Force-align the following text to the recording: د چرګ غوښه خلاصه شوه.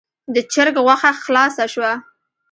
د 0.33 0.35
چرګ 0.51 0.75
غوښه 0.85 1.11
خلاصه 1.23 1.65
شوه. 1.73 1.91